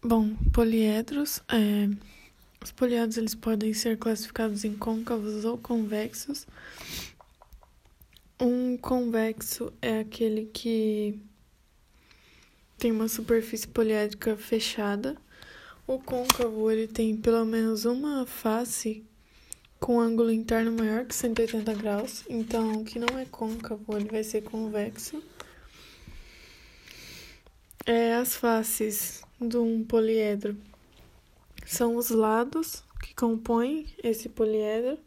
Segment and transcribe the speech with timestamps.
[0.00, 1.88] Bom, poliedros, é,
[2.62, 6.46] os poliedros eles podem ser classificados em côncavos ou convexos.
[8.40, 11.18] Um convexo é aquele que
[12.78, 15.16] tem uma superfície poliédrica fechada.
[15.84, 19.04] O côncavo ele tem pelo menos uma face
[19.80, 22.24] com ângulo interno maior que 180 graus.
[22.28, 25.20] Então, o que não é côncavo ele vai ser convexo.
[27.84, 30.56] É, as faces de um poliedro
[31.64, 34.98] são os lados que compõem esse poliedro.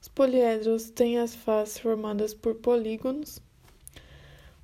[0.00, 3.40] Os poliedros têm as faces formadas por polígonos.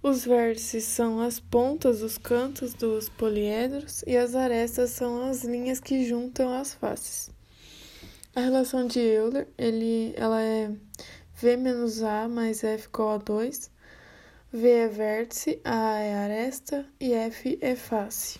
[0.02, 5.80] Os vértices são as pontas, os cantos dos poliedros e as arestas são as linhas
[5.80, 7.30] que juntam as faces.
[8.34, 10.70] A relação de Euler, ele, ela é
[11.36, 13.70] V menos A mais F igual a 2.
[14.52, 18.38] V é vértice, A é aresta e F é face.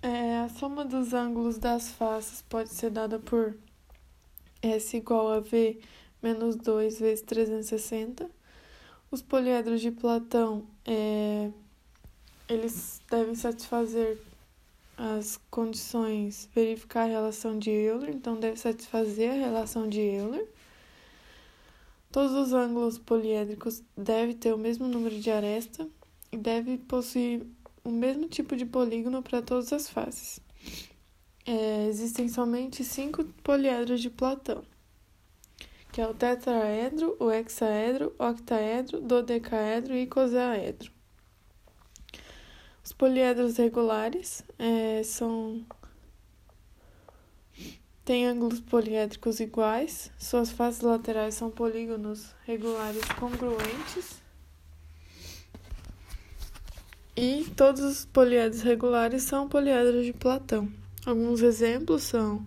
[0.00, 3.54] É, a soma dos ângulos das faces pode ser dada por
[4.62, 5.78] S igual a V
[6.22, 8.30] menos 2 vezes 360.
[9.10, 11.50] Os poliedros de Platão, é,
[12.48, 14.18] eles devem satisfazer
[14.96, 20.48] as condições, verificar a relação de Euler, então deve satisfazer a relação de Euler.
[22.10, 25.86] Todos os ângulos poliédricos devem ter o mesmo número de aresta
[26.32, 27.46] e deve possuir
[27.88, 30.40] o mesmo tipo de polígono para todas as faces.
[31.46, 34.62] É, existem somente cinco poliedros de Platão,
[35.90, 40.92] que é o tetraedro, o hexaedro, octaedro, dodecaedro e icosaedro.
[42.84, 45.64] Os poliedros regulares é, são
[48.04, 54.22] têm ângulos poliédricos iguais, suas faces laterais são polígonos regulares congruentes
[57.18, 60.68] e todos os poliedros regulares são poliedros de Platão.
[61.04, 62.46] Alguns exemplos são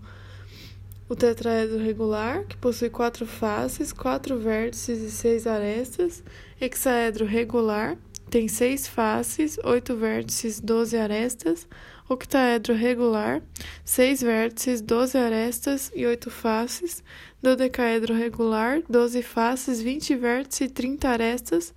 [1.10, 6.24] o tetraedro regular, que possui quatro faces, quatro vértices e seis arestas.
[6.60, 7.98] Hexaedro regular,
[8.30, 11.68] tem seis faces, oito vértices, doze arestas.
[12.08, 13.42] Octaedro regular,
[13.84, 17.04] seis vértices, doze arestas e oito faces.
[17.42, 21.74] Dodecaedro regular, doze faces, vinte vértices e trinta arestas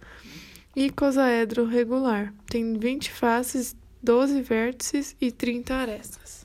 [0.76, 2.32] icosaedro regular.
[2.46, 6.43] Tem 20 faces, 12 vértices e 30 arestas.